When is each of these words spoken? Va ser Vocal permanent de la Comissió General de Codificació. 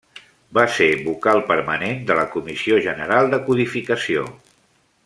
Va 0.57 0.63
ser 0.77 0.87
Vocal 1.09 1.43
permanent 1.51 2.01
de 2.09 2.17
la 2.21 2.25
Comissió 2.37 2.81
General 2.89 3.31
de 3.35 3.43
Codificació. 3.51 4.27